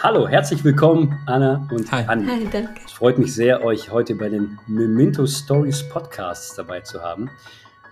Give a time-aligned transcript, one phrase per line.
[0.00, 2.04] Hallo, herzlich willkommen, Anna und Hi.
[2.06, 2.26] Andi.
[2.28, 2.80] Hi, danke.
[2.86, 7.28] Es freut mich sehr, euch heute bei den Memento Stories Podcasts dabei zu haben,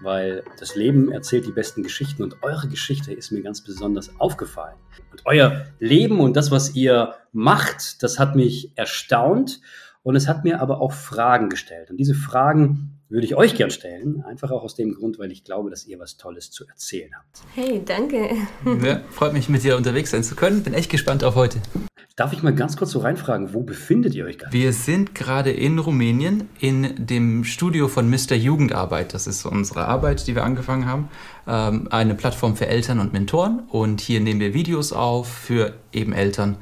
[0.02, 4.76] weil das Leben erzählt die besten Geschichten und eure Geschichte ist mir ganz besonders aufgefallen.
[5.10, 9.60] Und euer Leben und das, was ihr macht, das hat mich erstaunt
[10.04, 11.90] und es hat mir aber auch Fragen gestellt.
[11.90, 14.22] Und diese Fragen würde ich euch gern stellen.
[14.26, 17.42] Einfach auch aus dem Grund, weil ich glaube, dass ihr was Tolles zu erzählen habt.
[17.54, 18.28] Hey, danke.
[18.84, 20.62] Ja, freut mich, mit dir unterwegs sein zu können.
[20.62, 21.60] Bin echt gespannt auf heute.
[22.16, 24.50] Darf ich mal ganz kurz so reinfragen, wo befindet ihr euch gerade?
[24.50, 28.34] Wir sind gerade in Rumänien in dem Studio von Mr.
[28.34, 29.12] Jugendarbeit.
[29.12, 31.10] Das ist unsere Arbeit, die wir angefangen haben.
[31.46, 33.64] Ähm, eine Plattform für Eltern und Mentoren.
[33.68, 36.56] Und hier nehmen wir Videos auf für eben Eltern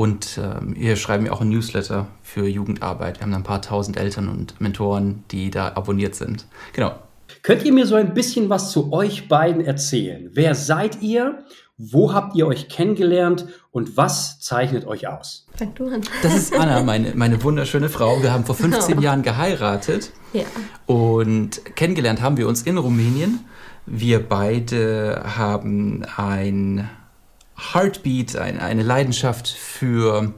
[0.00, 3.18] und ähm, hier schreiben wir auch ein Newsletter für Jugendarbeit.
[3.18, 6.46] Wir haben ein paar tausend Eltern und Mentoren, die da abonniert sind.
[6.72, 6.94] Genau.
[7.42, 10.30] Könnt ihr mir so ein bisschen was zu euch beiden erzählen?
[10.32, 11.44] Wer seid ihr?
[11.76, 15.46] Wo habt ihr euch kennengelernt und was zeichnet euch aus?
[15.54, 16.00] Fang du an.
[16.22, 18.22] Das ist Anna, meine, meine wunderschöne Frau.
[18.22, 19.02] Wir haben vor 15 oh.
[19.02, 20.12] Jahren geheiratet.
[20.32, 20.44] Ja.
[20.86, 23.40] Und kennengelernt haben wir uns in Rumänien.
[23.84, 26.88] Wir beide haben ein
[27.72, 30.34] Heartbeat, eine Leidenschaft für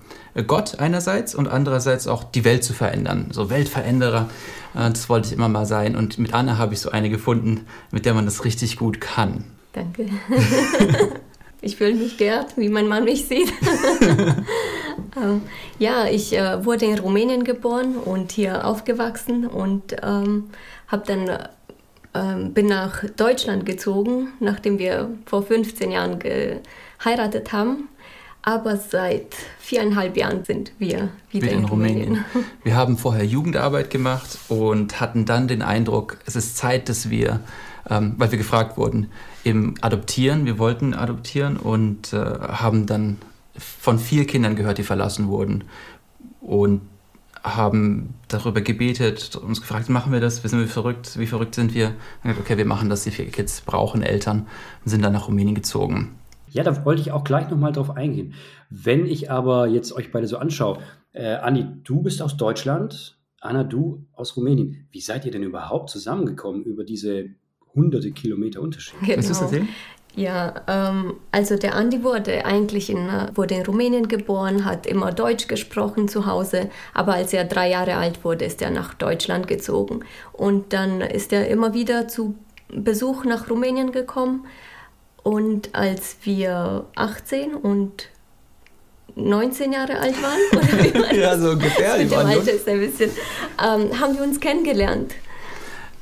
[0.46, 3.28] Gott einerseits und andererseits auch die Welt zu verändern.
[3.32, 4.30] So Weltveränderer,
[4.74, 5.94] äh, das wollte ich immer mal sein.
[5.94, 9.44] Und mit Anna habe ich so eine gefunden, mit der man das richtig gut kann.
[9.72, 10.06] Danke.
[11.60, 13.52] ich fühle mich geehrt, wie mein Mann mich sieht.
[15.16, 15.42] Ähm,
[15.78, 20.50] ja, ich äh, wurde in Rumänien geboren und hier aufgewachsen und ähm,
[20.88, 21.28] habe dann
[22.14, 27.88] ähm, bin nach Deutschland gezogen, nachdem wir vor 15 Jahren geheiratet haben.
[28.44, 32.02] Aber seit viereinhalb Jahren sind wir wieder, wieder in, in Rumänien.
[32.02, 32.24] Rumänien.
[32.64, 37.38] Wir haben vorher Jugendarbeit gemacht und hatten dann den Eindruck, es ist Zeit, dass wir,
[37.88, 39.12] ähm, weil wir gefragt wurden,
[39.44, 43.18] im Adoptieren, wir wollten adoptieren und äh, haben dann
[43.56, 45.62] von vier Kindern gehört, die verlassen wurden.
[46.40, 46.80] Und
[47.42, 51.92] haben darüber gebetet, uns gefragt, machen wir das, wissen wir verrückt, wie verrückt sind wir?
[52.24, 54.46] Okay, wir machen das, die vier Kids brauchen Eltern
[54.84, 56.14] und sind dann nach Rumänien gezogen.
[56.50, 58.34] Ja, da wollte ich auch gleich nochmal drauf eingehen.
[58.70, 60.78] Wenn ich aber jetzt euch beide so anschaue,
[61.12, 64.86] äh, Anni, du bist aus Deutschland, Anna, du aus Rumänien.
[64.92, 67.30] Wie seid ihr denn überhaupt zusammengekommen über diese
[67.74, 69.00] hunderte Kilometer Unterschied?
[69.00, 69.50] Genau.
[70.14, 75.48] Ja, ähm, also der Andi wurde eigentlich in, wurde in Rumänien geboren, hat immer Deutsch
[75.48, 80.04] gesprochen zu Hause, aber als er drei Jahre alt wurde, ist er nach Deutschland gezogen.
[80.32, 82.34] Und dann ist er immer wieder zu
[82.68, 84.46] Besuch nach Rumänien gekommen.
[85.22, 88.08] Und als wir 18 und
[89.14, 93.10] 19 Jahre alt waren, ja, so ungefähr, mit dem Alter ist ein bisschen,
[93.58, 95.14] ähm, haben wir uns kennengelernt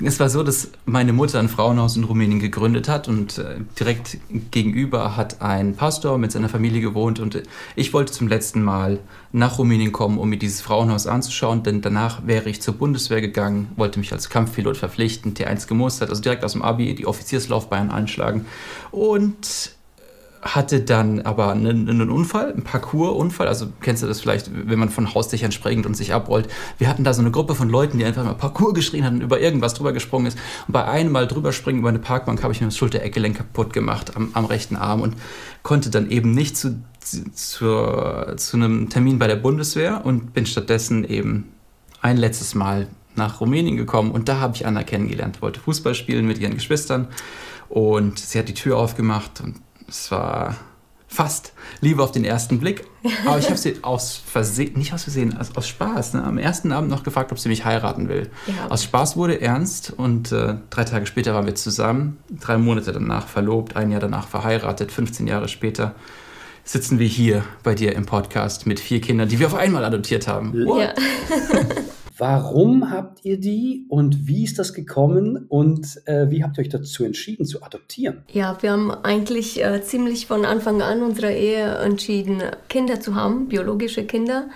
[0.02, 4.18] es war so, dass meine Mutter ein Frauenhaus in Rumänien gegründet hat und äh, direkt
[4.50, 7.42] gegenüber hat ein Pastor mit seiner Familie gewohnt und
[7.76, 8.98] ich wollte zum letzten Mal
[9.32, 13.70] nach Rumänien kommen, um mir dieses Frauenhaus anzuschauen, denn danach wäre ich zur Bundeswehr gegangen,
[13.76, 18.46] wollte mich als Kampfpilot verpflichten, T1 gemustert, also direkt aus dem Abi die Offizierslaufbahn einschlagen
[18.90, 19.72] und
[20.42, 23.46] hatte dann aber einen, einen Unfall, einen Parcours-Unfall.
[23.46, 26.48] Also kennst du das vielleicht, wenn man von Hausdächern springt und sich abrollt.
[26.78, 29.40] Wir hatten da so eine Gruppe von Leuten, die einfach mal Parcours geschrien hatten, über
[29.40, 30.38] irgendwas drüber gesprungen ist.
[30.66, 33.72] Und bei einem Mal drüber springen über eine Parkbank habe ich mir das Schultereckgelenk kaputt
[33.72, 35.14] gemacht am, am, rechten Arm und
[35.62, 41.04] konnte dann eben nicht zu, zu, zu einem Termin bei der Bundeswehr und bin stattdessen
[41.04, 41.48] eben
[42.00, 45.42] ein letztes Mal nach Rumänien gekommen und da habe ich Anna kennengelernt.
[45.42, 47.08] Wollte Fußball spielen mit ihren Geschwistern
[47.68, 49.56] und sie hat die Tür aufgemacht und
[49.90, 50.56] es war
[51.10, 52.84] fast Liebe auf den ersten Blick.
[53.26, 56.70] Aber ich habe sie aus Versehen, nicht aus Versehen, aus, aus Spaß, ne, am ersten
[56.70, 58.30] Abend noch gefragt, ob sie mich heiraten will.
[58.46, 58.68] Ja.
[58.68, 63.26] Aus Spaß wurde ernst und äh, drei Tage später waren wir zusammen, drei Monate danach
[63.26, 65.94] verlobt, ein Jahr danach verheiratet, 15 Jahre später
[66.62, 70.28] sitzen wir hier bei dir im Podcast mit vier Kindern, die wir auf einmal adoptiert
[70.28, 70.54] haben.
[70.78, 70.94] Ja.
[72.20, 76.68] Warum habt ihr die und wie ist das gekommen und äh, wie habt ihr euch
[76.68, 78.24] dazu entschieden zu adoptieren?
[78.30, 83.48] Ja, wir haben eigentlich äh, ziemlich von Anfang an unserer Ehe entschieden, Kinder zu haben,
[83.48, 84.50] biologische Kinder,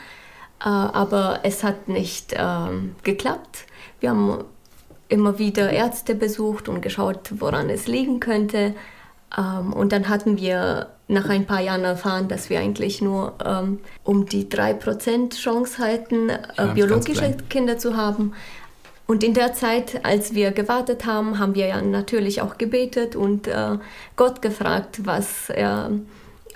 [0.60, 3.64] äh, aber es hat nicht ähm, geklappt.
[3.98, 4.44] Wir haben
[5.08, 8.74] immer wieder Ärzte besucht und geschaut, woran es liegen könnte.
[9.36, 13.80] Ähm, und dann hatten wir nach ein paar Jahren erfahren, dass wir eigentlich nur ähm,
[14.04, 18.32] um die 3% Chance hatten, äh, biologische Kinder zu haben.
[19.06, 23.46] Und in der Zeit, als wir gewartet haben, haben wir ja natürlich auch gebetet und
[23.46, 23.78] äh,
[24.16, 25.90] Gott gefragt, was er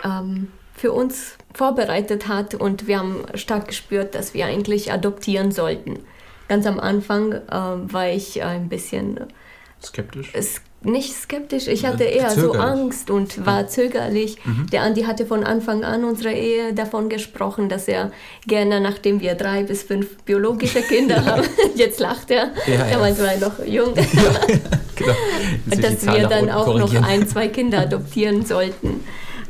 [0.02, 2.54] ähm, für uns vorbereitet hat.
[2.54, 5.98] Und wir haben stark gespürt, dass wir eigentlich adoptieren sollten.
[6.48, 9.20] Ganz am Anfang äh, war ich ein bisschen
[9.82, 10.32] skeptisch
[10.80, 12.52] nicht skeptisch, ich hatte eher zögerlich.
[12.52, 14.36] so Angst und war zögerlich.
[14.44, 14.68] Mhm.
[14.70, 18.12] Der Andi hatte von Anfang an unserer Ehe davon gesprochen, dass er
[18.46, 21.42] gerne, nachdem wir drei bis fünf biologische Kinder haben,
[21.74, 23.24] jetzt lacht er, ja, damals ja.
[23.24, 23.94] war er noch jung,
[24.94, 25.80] genau.
[25.82, 29.00] dass wir dann auch noch ein, zwei Kinder adoptieren sollten.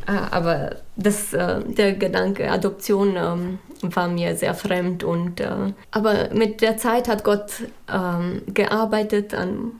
[0.06, 5.04] Äh, aber das, äh, der Gedanke Adoption ähm, war mir sehr fremd.
[5.04, 5.50] Und, äh,
[5.90, 7.52] aber mit der Zeit hat Gott
[7.92, 9.72] ähm, gearbeitet an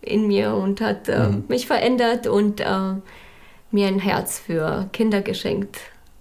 [0.00, 1.44] in mir und hat äh, mhm.
[1.48, 2.94] mich verändert und äh,
[3.70, 5.78] mir ein Herz für Kinder geschenkt.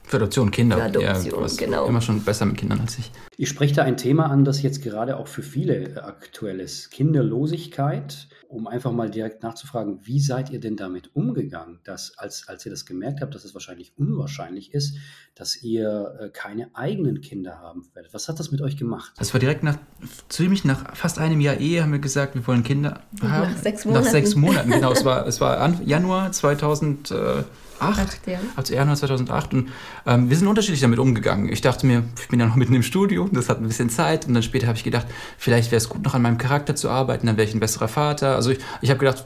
[0.07, 0.77] Für Adoption, Kinder.
[0.77, 1.86] Für Adoption, ja, genau.
[1.86, 3.12] Immer schon besser mit Kindern als ich.
[3.38, 6.92] Ich spreche da ein Thema an, das jetzt gerade auch für viele aktuell ist.
[6.92, 12.65] Kinderlosigkeit um einfach mal direkt nachzufragen, wie seid ihr denn damit umgegangen, dass als, als
[12.65, 14.98] ihr das gemerkt habt, dass es wahrscheinlich unwahrscheinlich ist,
[15.36, 18.13] dass ihr äh, keine eigenen Kinder haben werdet?
[18.13, 19.13] Was hat das mit euch gemacht?
[19.18, 19.77] Das war direkt nach,
[20.30, 23.51] ziemlich nach fast einem Jahr Ehe haben wir gesagt, wir wollen Kinder haben.
[23.53, 24.06] Nach sechs Monaten.
[24.06, 24.92] Nach sechs Monaten, genau.
[24.92, 27.12] es war, es war Januar 2000.
[27.12, 27.44] Äh,
[27.79, 28.39] 2008, ja.
[28.56, 29.53] also Januar 2008.
[29.53, 29.69] Und
[30.06, 31.51] ähm, wir sind unterschiedlich damit umgegangen.
[31.51, 34.27] Ich dachte mir, ich bin ja noch mitten im Studio, das hat ein bisschen Zeit.
[34.27, 35.07] Und dann später habe ich gedacht,
[35.38, 37.88] vielleicht wäre es gut, noch an meinem Charakter zu arbeiten, dann wäre ich ein besserer
[37.88, 38.35] Vater.
[38.35, 39.25] Also ich, ich habe gedacht,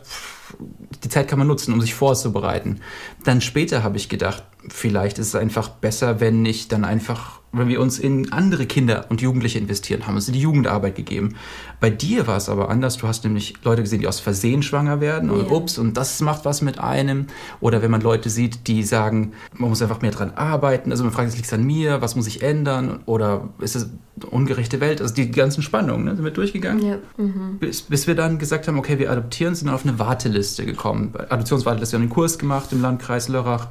[1.04, 2.82] die Zeit kann man nutzen, um sich vorzubereiten.
[3.24, 7.68] Dann später habe ich gedacht, vielleicht ist es einfach besser, wenn ich dann einfach wenn
[7.68, 11.36] wir uns in andere Kinder und Jugendliche investieren, haben uns in die Jugendarbeit gegeben.
[11.80, 12.98] Bei dir war es aber anders.
[12.98, 15.52] Du hast nämlich Leute gesehen, die aus Versehen schwanger werden und yeah.
[15.52, 17.28] ups, und das macht was mit einem.
[17.60, 20.92] Oder wenn man Leute sieht, die sagen, man muss einfach mehr dran arbeiten.
[20.92, 22.02] Also man fragt, liegt es an mir?
[22.02, 23.00] Was muss ich ändern?
[23.06, 23.90] Oder ist es
[24.22, 25.02] eine ungerechte Welt?
[25.02, 26.86] Also die ganzen Spannungen ne, sind wir durchgegangen.
[26.86, 26.98] Ja.
[27.18, 27.58] Mhm.
[27.60, 31.14] Bis, bis, wir dann gesagt haben, okay, wir adoptieren, sind dann auf eine Warteliste gekommen.
[31.16, 33.68] Adoptionswarteliste, wir haben einen Kurs gemacht im Landkreis Lörrach,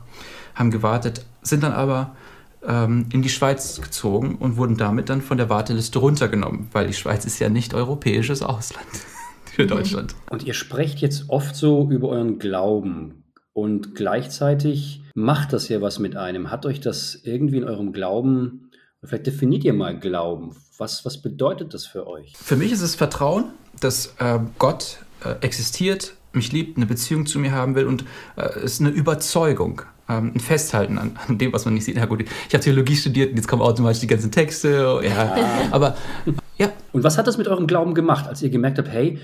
[0.54, 2.14] haben gewartet, sind dann aber
[2.66, 6.94] ähm, in die Schweiz gezogen und wurden damit dann von der Warteliste runtergenommen, weil die
[6.94, 8.86] Schweiz ist ja nicht europäisches Ausland
[9.44, 10.14] für Deutschland.
[10.30, 15.98] Und ihr sprecht jetzt oft so über euren Glauben und gleichzeitig macht das ja was
[15.98, 16.50] mit einem.
[16.50, 18.70] Hat euch das irgendwie in eurem Glauben,
[19.02, 20.56] vielleicht definiert ihr mal Glauben.
[20.78, 22.32] Was, was bedeutet das für euch?
[22.36, 27.38] Für mich ist es Vertrauen, dass äh, Gott äh, existiert, mich liebt, eine Beziehung zu
[27.38, 28.04] mir haben will und
[28.36, 31.96] äh, es ist eine Überzeugung ähm, ein Festhalten an, an, dem, was man nicht sieht.
[31.96, 35.00] Na gut, ich habe Theologie studiert und jetzt kommen automatisch die ganzen Texte.
[35.02, 35.96] Ja, aber
[36.58, 36.72] ja.
[36.92, 39.18] Und was hat das mit eurem Glauben gemacht, als ihr gemerkt habt, hey,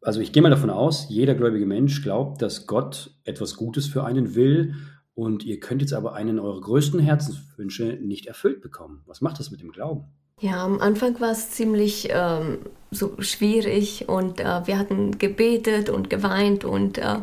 [0.00, 4.04] also ich gehe mal davon aus, jeder gläubige Mensch glaubt, dass Gott etwas Gutes für
[4.04, 4.74] einen will
[5.14, 9.02] und ihr könnt jetzt aber einen eurer größten Herzenswünsche nicht erfüllt bekommen.
[9.06, 10.06] Was macht das mit dem Glauben?
[10.42, 12.58] Ja, am Anfang war es ziemlich ähm,
[12.90, 17.18] so schwierig und äh, wir hatten gebetet und geweint und äh,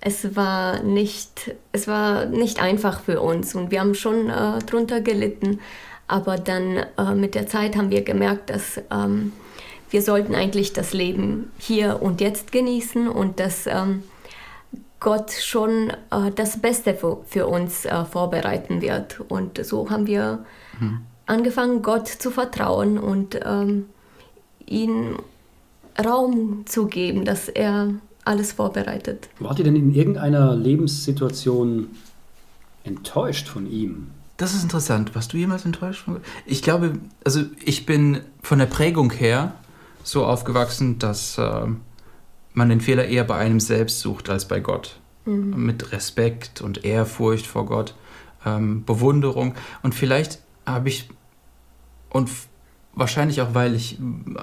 [0.00, 5.00] es war nicht, es war nicht einfach für uns und wir haben schon äh, drunter
[5.00, 5.60] gelitten.
[6.08, 9.32] Aber dann äh, mit der Zeit haben wir gemerkt, dass ähm,
[9.90, 14.02] wir sollten eigentlich das Leben hier und jetzt genießen und dass ähm,
[14.98, 19.20] Gott schon äh, das Beste für, für uns äh, vorbereiten wird.
[19.28, 20.44] Und so haben wir
[20.80, 21.02] mhm.
[21.26, 23.86] Angefangen, Gott zu vertrauen und ähm,
[24.66, 25.18] ihm
[26.02, 27.94] Raum zu geben, dass er
[28.24, 29.28] alles vorbereitet.
[29.38, 31.88] Wart ihr denn in irgendeiner Lebenssituation
[32.84, 34.08] enttäuscht von ihm?
[34.36, 35.14] Das ist interessant.
[35.14, 39.54] Warst du jemals enttäuscht von Ich glaube, also ich bin von der Prägung her
[40.02, 41.66] so aufgewachsen, dass äh,
[42.52, 44.98] man den Fehler eher bei einem selbst sucht als bei Gott.
[45.24, 45.64] Mhm.
[45.64, 47.94] Mit Respekt und Ehrfurcht vor Gott,
[48.44, 49.54] ähm, Bewunderung.
[49.82, 51.08] Und vielleicht habe ich,
[52.10, 52.28] und
[52.94, 53.98] wahrscheinlich auch, weil ich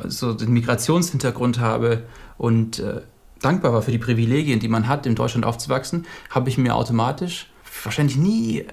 [0.05, 2.03] so den Migrationshintergrund habe
[2.38, 3.01] und äh,
[3.41, 7.50] dankbar war für die Privilegien, die man hat, in Deutschland aufzuwachsen, habe ich mir automatisch
[7.83, 8.67] wahrscheinlich nie äh,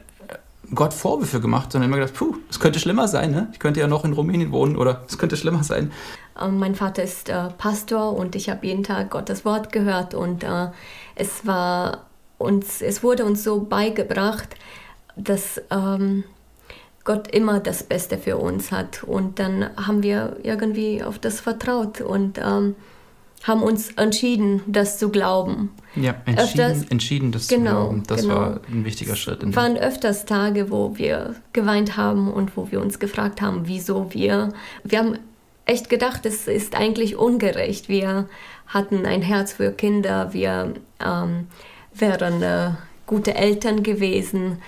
[0.75, 3.49] Gott Vorwürfe gemacht, sondern immer gedacht, puh, es könnte schlimmer sein, ne?
[3.53, 5.91] Ich könnte ja noch in Rumänien wohnen oder es könnte schlimmer sein.
[6.41, 10.45] Ähm, mein Vater ist äh, Pastor und ich habe jeden Tag Gottes Wort gehört und
[10.45, 10.69] äh,
[11.15, 12.07] es war
[12.39, 14.57] uns, es wurde uns so beigebracht,
[15.17, 16.25] dass ähm,
[17.05, 22.01] Gott immer das Beste für uns hat und dann haben wir irgendwie auf das vertraut
[22.01, 22.75] und ähm,
[23.43, 25.71] haben uns entschieden, das zu glauben.
[25.97, 28.03] Ja, entschieden, öfters, entschieden das genau, zu glauben.
[28.07, 28.35] Das genau.
[28.35, 29.43] war ein wichtiger Schritt.
[29.43, 34.13] Es waren öfters Tage, wo wir geweint haben und wo wir uns gefragt haben, wieso
[34.13, 34.53] wir.
[34.85, 35.19] Wir haben
[35.65, 37.89] echt gedacht, es ist eigentlich ungerecht.
[37.89, 38.29] Wir
[38.67, 41.47] hatten ein Herz für Kinder, wir ähm,
[41.95, 42.71] wären äh,
[43.07, 44.59] gute Eltern gewesen,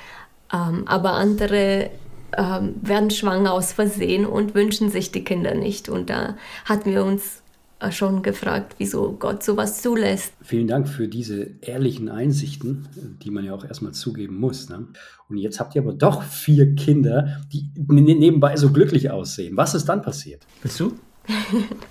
[0.52, 1.90] ähm, aber andere
[2.36, 5.88] ähm, werden schwanger aus Versehen und wünschen sich die Kinder nicht.
[5.88, 7.42] Und da hatten wir uns
[7.90, 10.32] schon gefragt, wieso Gott sowas zulässt.
[10.42, 12.86] Vielen Dank für diese ehrlichen Einsichten,
[13.22, 14.68] die man ja auch erstmal zugeben muss.
[14.68, 14.86] Ne?
[15.28, 19.56] Und jetzt habt ihr aber doch vier Kinder, die ne-, nebenbei so glücklich aussehen.
[19.56, 20.46] Was ist dann passiert?
[20.62, 20.92] Willst du?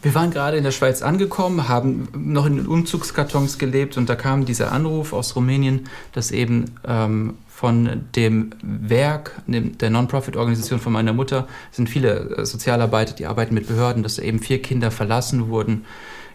[0.02, 4.46] Wir waren gerade in der Schweiz angekommen, haben noch in Umzugskartons gelebt und da kam
[4.46, 11.48] dieser Anruf aus Rumänien, dass eben ähm, von dem Werk, der Non-Profit-Organisation von meiner Mutter,
[11.70, 15.86] sind viele äh, Sozialarbeiter, die arbeiten mit Behörden, dass eben vier Kinder verlassen wurden,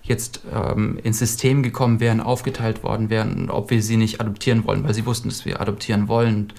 [0.04, 4.84] jetzt ähm, ins System gekommen wären, aufgeteilt worden wären, ob wir sie nicht adoptieren wollen,
[4.84, 6.52] weil sie wussten, dass wir adoptieren wollen.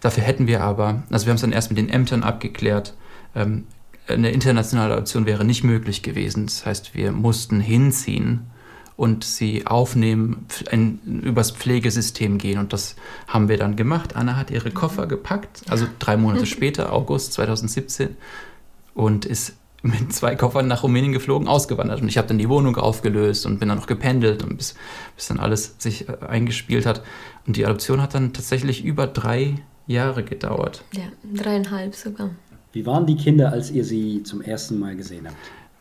[0.00, 2.94] Dafür hätten wir aber, also wir haben es dann erst mit den Ämtern abgeklärt,
[3.34, 3.66] ähm,
[4.08, 6.46] eine internationale Adoption wäre nicht möglich gewesen.
[6.46, 8.46] Das heißt, wir mussten hinziehen
[8.96, 12.58] und sie aufnehmen, ein, übers Pflegesystem gehen.
[12.58, 12.96] Und das
[13.28, 14.16] haben wir dann gemacht.
[14.16, 18.16] Anna hat ihre Koffer gepackt, also drei Monate später, August 2017,
[18.94, 22.00] und ist mit zwei Koffern nach Rumänien geflogen, ausgewandert.
[22.00, 24.74] Und ich habe dann die Wohnung aufgelöst und bin dann noch gependelt und bis,
[25.14, 27.02] bis dann alles sich äh, eingespielt hat.
[27.46, 30.82] Und die Adoption hat dann tatsächlich über drei Jahre gedauert.
[30.92, 32.30] Ja, dreieinhalb sogar.
[32.72, 35.36] Wie waren die Kinder, als ihr sie zum ersten Mal gesehen habt?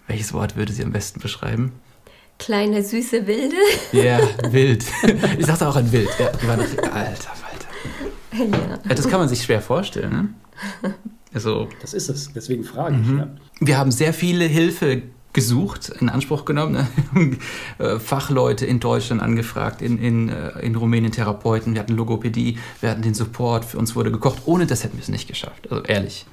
[0.07, 1.71] Welches Wort würde sie am besten beschreiben?
[2.37, 3.55] Kleine, süße Wilde.
[3.91, 4.19] Ja,
[4.51, 4.85] wild.
[5.37, 6.09] Ich sagte auch ein Wild.
[6.19, 7.67] Ja, die waren noch, alter Falter.
[8.87, 8.93] Ja.
[8.93, 10.33] Das kann man sich schwer vorstellen,
[10.81, 10.93] ne?
[11.33, 13.07] Also, das ist es, deswegen frage ich.
[13.07, 13.17] Mhm.
[13.17, 13.27] Ja.
[13.59, 15.01] Wir haben sehr viele Hilfe
[15.33, 17.37] gesucht, in Anspruch genommen, ne?
[17.77, 22.89] Äh, Fachleute in Deutschland angefragt, in, in, äh, in Rumänien Therapeuten, wir hatten Logopädie, wir
[22.89, 24.43] hatten den Support, für uns wurde gekocht.
[24.45, 26.25] Ohne das hätten wir es nicht geschafft, also ehrlich.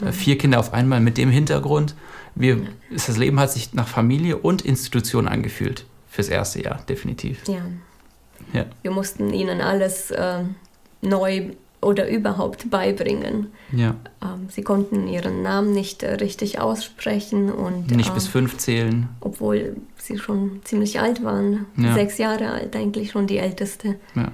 [0.00, 0.12] Mhm.
[0.12, 1.94] Vier Kinder auf einmal mit dem Hintergrund.
[2.34, 2.60] Wir,
[2.90, 7.46] das Leben hat sich nach Familie und Institution angefühlt, fürs erste Jahr, definitiv.
[7.46, 7.62] Ja.
[8.52, 8.66] ja.
[8.82, 10.42] Wir mussten ihnen alles äh,
[11.00, 11.50] neu
[11.84, 13.48] oder überhaupt beibringen.
[13.70, 13.94] Ja.
[14.22, 19.08] Ähm, sie konnten ihren Namen nicht äh, richtig aussprechen und nicht äh, bis fünf zählen.
[19.20, 21.94] Obwohl sie schon ziemlich alt waren, ja.
[21.94, 23.96] sechs Jahre alt eigentlich schon die älteste.
[24.14, 24.32] Ja.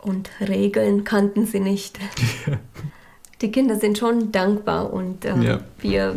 [0.00, 1.98] Und Regeln kannten sie nicht.
[3.40, 5.60] die Kinder sind schon dankbar und äh, ja.
[5.80, 6.14] wir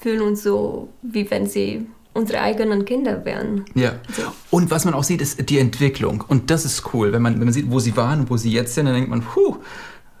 [0.00, 3.64] fühlen uns so, wie wenn sie unsere eigenen Kinder wären.
[3.74, 3.92] Ja.
[4.12, 4.22] So.
[4.50, 6.24] Und was man auch sieht, ist die Entwicklung.
[6.26, 7.12] Und das ist cool.
[7.12, 9.10] Wenn man, wenn man sieht, wo sie waren und wo sie jetzt sind, dann denkt
[9.10, 9.56] man, puh,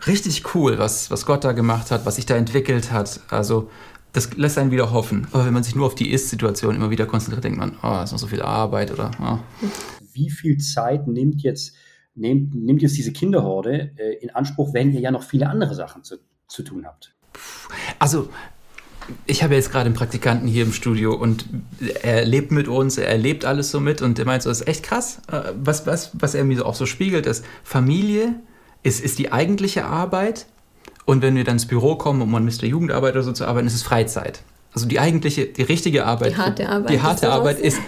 [0.06, 3.20] richtig cool, was, was Gott da gemacht hat, was sich da entwickelt hat.
[3.28, 3.70] Also
[4.12, 5.26] das lässt einen wieder hoffen.
[5.32, 8.12] Aber wenn man sich nur auf die Ist-Situation immer wieder konzentriert, denkt man, oh, ist
[8.12, 9.10] noch so viel Arbeit oder.
[9.20, 9.38] Oh.
[10.12, 11.74] Wie viel Zeit nimmt jetzt,
[12.14, 16.04] nimmt, nimmt jetzt diese Kinderhorde äh, in Anspruch, wenn ihr ja noch viele andere Sachen
[16.04, 17.14] zu, zu tun habt?
[17.98, 18.28] Also
[19.26, 21.46] ich habe jetzt gerade einen Praktikanten hier im Studio und
[22.02, 24.68] er lebt mit uns, er erlebt alles so mit und er meint so, das ist
[24.68, 25.20] echt krass.
[25.30, 28.34] Äh, was, was, was er mir so auch so spiegelt, ist, Familie
[28.82, 30.46] ist, ist die eigentliche Arbeit
[31.04, 32.64] und wenn wir dann ins Büro kommen, um an Mr.
[32.64, 34.42] Jugendarbeit oder so zu arbeiten, ist es Freizeit.
[34.72, 37.80] Also die eigentliche, die richtige Arbeit, die harte Arbeit, die harte ist, Arbeit ist,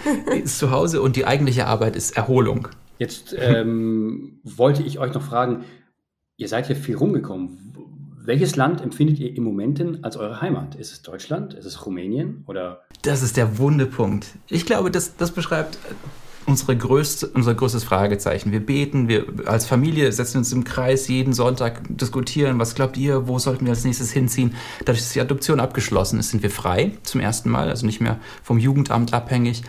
[0.43, 2.69] ist zu Hause und die eigentliche Arbeit ist Erholung.
[2.99, 5.65] Jetzt ähm, wollte ich euch noch fragen,
[6.37, 7.75] ihr seid ja viel rumgekommen.
[8.25, 10.77] Welches Land empfindet ihr im Moment als eure Heimat?
[10.77, 11.55] Ist es Deutschland?
[11.55, 12.45] Ist es Rumänien?
[12.47, 12.83] Oder?
[13.03, 14.27] Das ist der Wundepunkt.
[14.49, 15.77] Ich glaube, das, das beschreibt
[16.47, 18.53] unsere größte, unser größtes Fragezeichen.
[18.53, 23.27] Wir beten, wir als Familie setzen uns im Kreis jeden Sonntag, diskutieren, was glaubt ihr,
[23.27, 24.55] wo sollten wir als nächstes hinziehen.
[24.81, 28.21] Dadurch, dass die Adoption abgeschlossen ist, sind wir frei zum ersten Mal, also nicht mehr
[28.45, 29.63] vom Jugendamt abhängig.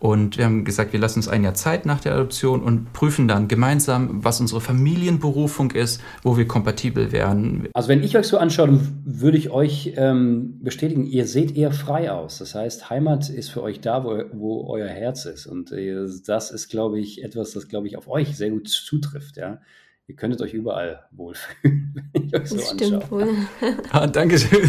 [0.00, 3.28] Und wir haben gesagt, wir lassen uns ein Jahr Zeit nach der Adoption und prüfen
[3.28, 7.68] dann gemeinsam, was unsere Familienberufung ist, wo wir kompatibel wären.
[7.74, 11.70] Also wenn ich euch so anschaue, dann würde ich euch ähm, bestätigen, ihr seht eher
[11.70, 12.38] frei aus.
[12.38, 15.46] Das heißt, Heimat ist für euch da, wo, wo euer Herz ist.
[15.46, 19.36] Und äh, das ist, glaube ich, etwas, das, glaube ich, auf euch sehr gut zutrifft.
[19.36, 19.60] Ja?
[20.10, 22.88] Ihr könntet euch überall wohlfühlen, wenn ich euch so das anschaue.
[22.88, 23.28] Stimmt wohl.
[23.92, 24.68] ah, Dankeschön.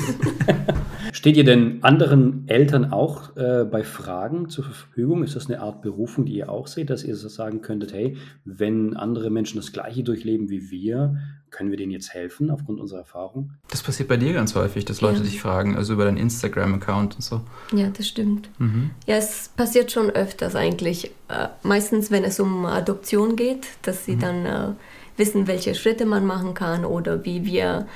[1.13, 5.23] Steht ihr denn anderen Eltern auch äh, bei Fragen zur Verfügung?
[5.23, 8.17] Ist das eine Art Berufung, die ihr auch seht, dass ihr so sagen könntet, hey,
[8.45, 11.17] wenn andere Menschen das Gleiche durchleben wie wir,
[11.49, 13.53] können wir denen jetzt helfen aufgrund unserer Erfahrung?
[13.71, 15.23] Das passiert bei dir ganz häufig, dass Leute ja.
[15.23, 17.41] sich fragen, also über deinen Instagram-Account und so.
[17.75, 18.51] Ja, das stimmt.
[18.59, 18.91] Mhm.
[19.07, 21.07] Ja, es passiert schon öfters eigentlich.
[21.29, 24.19] Äh, meistens, wenn es um Adoption geht, dass sie mhm.
[24.19, 24.73] dann äh,
[25.17, 27.87] wissen, welche Schritte man machen kann oder wie wir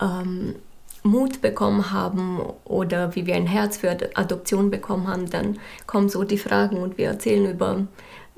[0.00, 0.56] ähm,
[1.02, 6.22] Mut bekommen haben oder wie wir ein Herz für Adoption bekommen haben, dann kommen so
[6.22, 7.86] die Fragen und wir erzählen über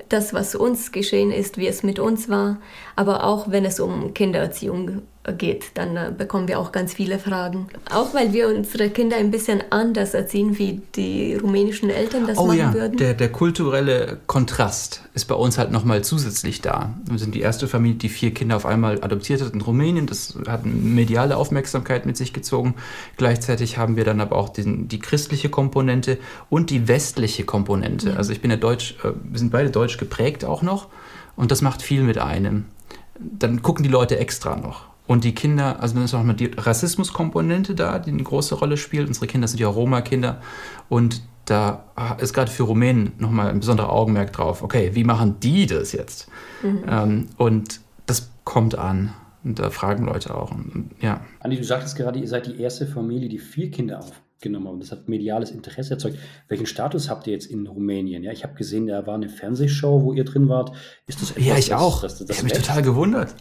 [0.09, 2.57] das, was uns geschehen ist, wie es mit uns war,
[2.95, 5.01] aber auch wenn es um Kindererziehung
[5.33, 7.67] geht, dann äh, bekommen wir auch ganz viele Fragen.
[7.91, 12.47] Auch weil wir unsere Kinder ein bisschen anders erziehen, wie die rumänischen Eltern das oh,
[12.47, 12.73] machen ja.
[12.73, 12.97] würden.
[12.97, 16.93] Der, der kulturelle Kontrast ist bei uns halt nochmal zusätzlich da.
[17.09, 20.05] Wir sind die erste Familie, die vier Kinder auf einmal adoptiert hat in Rumänien.
[20.05, 22.75] Das hat mediale Aufmerksamkeit mit sich gezogen.
[23.17, 28.11] Gleichzeitig haben wir dann aber auch den, die christliche Komponente und die westliche Komponente.
[28.11, 28.15] Ja.
[28.15, 30.87] Also ich bin ja deutsch, äh, wir sind beide deutsch geprägt auch noch
[31.35, 32.65] und das macht viel mit einem.
[33.17, 34.94] Dann gucken die Leute extra noch.
[35.07, 38.77] Und die Kinder, also dann ist auch mal die Rassismuskomponente da, die eine große Rolle
[38.77, 39.07] spielt.
[39.07, 40.41] Unsere Kinder sind ja Roma-Kinder.
[40.89, 41.85] Und da
[42.19, 44.63] ist gerade für Rumänen nochmal ein besonderer Augenmerk drauf.
[44.63, 46.27] Okay, wie machen die das jetzt?
[46.63, 46.83] Mhm.
[46.87, 49.13] Ähm, und das kommt an.
[49.43, 50.49] Und da fragen Leute auch.
[50.49, 51.21] Und, ja.
[51.39, 53.99] Andi, du sagtest gerade, ihr seid die erste Familie, die vier Kinder
[54.35, 54.79] aufgenommen haben.
[54.79, 56.17] Das hat mediales Interesse erzeugt.
[56.47, 58.23] Welchen Status habt ihr jetzt in Rumänien?
[58.23, 60.71] Ja, ich habe gesehen, da war eine Fernsehshow, wo ihr drin wart.
[61.07, 62.01] Ist das etwas, ja, ich auch.
[62.01, 63.33] Das, das, das ich habe mich total gewundert.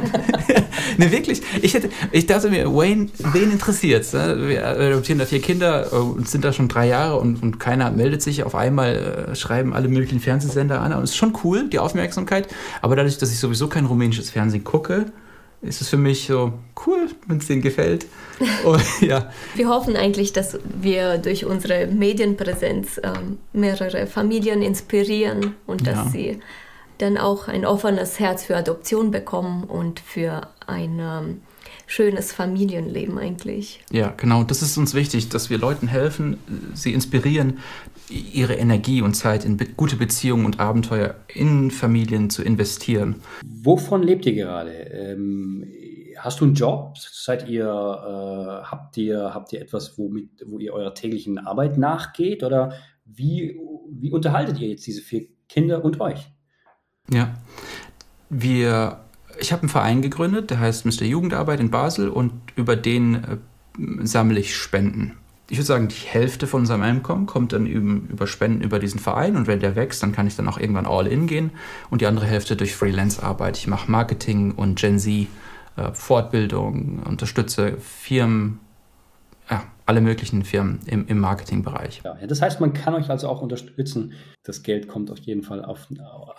[0.98, 1.42] ne, wirklich.
[1.62, 4.48] Ich, hätte, ich dachte mir, Wayne, wen interessiert ne?
[4.48, 7.90] Wir adoptieren da vier Kinder äh, und sind da schon drei Jahre und, und keiner
[7.90, 8.42] meldet sich.
[8.42, 10.92] Auf einmal äh, schreiben alle möglichen Fernsehsender an.
[10.92, 12.48] Und es ist schon cool, die Aufmerksamkeit.
[12.82, 15.06] Aber dadurch, dass ich sowieso kein rumänisches Fernsehen gucke,
[15.62, 16.52] ist es für mich so
[16.86, 18.06] cool, wenn es denen gefällt.
[18.64, 19.30] Und, ja.
[19.54, 26.08] Wir hoffen eigentlich, dass wir durch unsere Medienpräsenz ähm, mehrere Familien inspirieren und dass ja.
[26.08, 26.40] sie
[26.98, 31.40] dann auch ein offenes Herz für Adoption bekommen und für ein ähm,
[31.86, 33.80] schönes Familienleben eigentlich.
[33.90, 34.44] Ja, genau.
[34.44, 36.38] Das ist uns wichtig, dass wir Leuten helfen,
[36.74, 37.58] sie inspirieren,
[38.10, 43.16] ihre Energie und Zeit in be gute Beziehungen und Abenteuer in Familien zu investieren.
[43.44, 44.72] Wovon lebt ihr gerade?
[44.72, 45.64] Ähm,
[46.16, 46.96] hast du einen Job?
[46.98, 52.42] Seid ihr, äh, habt ihr, habt ihr etwas, womit, wo ihr eurer täglichen Arbeit nachgeht?
[52.42, 53.58] Oder wie,
[53.90, 56.26] wie unterhaltet ihr jetzt diese vier Kinder und euch?
[57.10, 57.34] Ja,
[58.30, 59.00] wir,
[59.40, 61.04] ich habe einen Verein gegründet, der heißt Mr.
[61.04, 63.36] Jugendarbeit in Basel und über den äh,
[64.04, 65.16] sammle ich Spenden
[65.48, 69.36] ich würde sagen, die Hälfte von unserem Einkommen kommt dann über Spenden über diesen Verein
[69.36, 71.50] und wenn der wächst, dann kann ich dann auch irgendwann all in gehen
[71.88, 73.56] und die andere Hälfte durch Freelance-Arbeit.
[73.56, 75.28] Ich mache Marketing und Gen Z,
[75.76, 78.58] äh, Fortbildung, unterstütze Firmen,
[79.48, 82.02] ja, alle möglichen Firmen im, im Marketingbereich.
[82.04, 84.14] Ja, das heißt, man kann euch also auch unterstützen.
[84.42, 85.86] Das Geld kommt auf jeden Fall auf,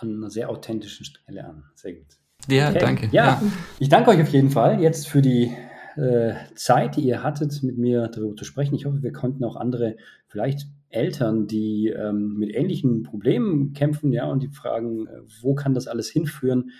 [0.00, 1.64] an einer sehr authentischen Stelle an.
[1.74, 2.18] Sehr gut.
[2.46, 2.78] Ja, okay.
[2.78, 3.08] danke.
[3.10, 3.42] Ja, ja,
[3.78, 5.54] ich danke euch auf jeden Fall jetzt für die
[5.98, 8.74] äh, Zeit, die ihr hattet, mit mir darüber zu sprechen.
[8.74, 14.26] Ich hoffe, wir konnten auch andere, vielleicht Eltern, die ähm, mit ähnlichen Problemen kämpfen, ja,
[14.26, 16.70] und die fragen, äh, wo kann das alles hinführen,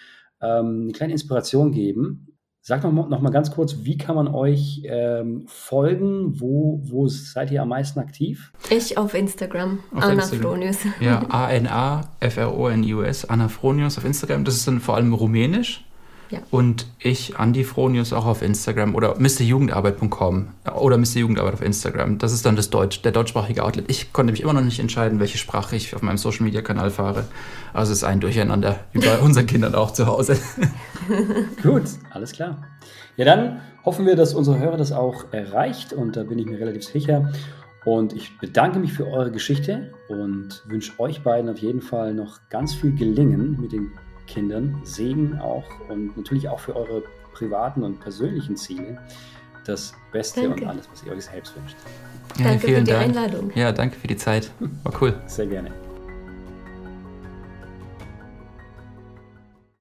[0.41, 2.29] ähm, eine kleine Inspiration geben.
[2.61, 6.39] Sag noch mal, noch mal ganz kurz, wie kann man euch ähm, folgen?
[6.41, 8.53] Wo, wo seid ihr am meisten aktiv?
[8.71, 10.43] Ich auf Instagram, auf Anna Instagram.
[10.43, 10.79] Fronius.
[11.01, 14.45] Ja, A-N-A-F-R-O-N-I-U-S, Anna Fronius auf Instagram.
[14.45, 15.88] Das ist dann vor allem rumänisch.
[16.31, 16.41] Ja.
[16.51, 22.19] Und ich, Andi Fronius, auch auf Instagram oder mrjugendarbeit.com oder mrjugendarbeit auf Instagram.
[22.19, 23.87] Das ist dann das Deutsch, der deutschsprachige Outlet.
[23.89, 26.91] Ich konnte mich immer noch nicht entscheiden, welche Sprache ich auf meinem Social Media Kanal
[26.91, 27.25] fahre.
[27.73, 30.37] Also es ist ein Durcheinander, wie bei unseren Kindern auch zu Hause.
[31.63, 32.59] Gut, alles klar.
[33.17, 36.61] Ja, dann hoffen wir, dass unsere Hörer das auch erreicht und da bin ich mir
[36.61, 37.33] relativ sicher.
[37.85, 42.39] Und ich bedanke mich für eure Geschichte und wünsche euch beiden auf jeden Fall noch
[42.51, 43.93] ganz viel Gelingen mit den
[44.29, 48.99] Kindern Segen auch und natürlich auch für eure privaten und persönlichen Ziele
[49.65, 50.63] das Beste danke.
[50.63, 51.77] und alles, was ihr euch selbst wünscht.
[52.39, 53.05] Ja, danke für die Dank.
[53.05, 53.53] Einladung.
[53.55, 54.51] Ja, danke für die Zeit.
[54.83, 55.15] War cool.
[55.27, 55.71] Sehr gerne.